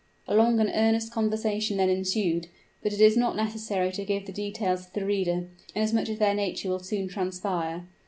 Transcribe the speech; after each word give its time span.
A 0.27 0.33
long 0.33 0.59
and 0.59 0.71
earnest 0.73 1.11
conversation 1.13 1.77
then 1.77 1.87
ensued; 1.91 2.47
but 2.81 2.91
it 2.91 2.99
is 2.99 3.15
not 3.15 3.35
necessary 3.35 3.91
to 3.91 4.03
give 4.03 4.25
the 4.25 4.31
details 4.31 4.87
to 4.87 4.99
the 4.99 5.05
reader, 5.05 5.47
inasmuch 5.75 6.09
as 6.09 6.17
their 6.17 6.33
nature 6.33 6.69
will 6.69 6.79
soon 6.79 7.07
transpire. 7.07 7.85